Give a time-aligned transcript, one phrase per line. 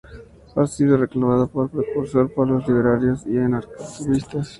[0.55, 4.49] Ha sido reclamado como precursor por los libertarios y anarcocapitalistas.